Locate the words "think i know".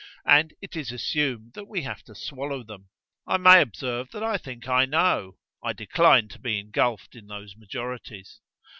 4.39-5.37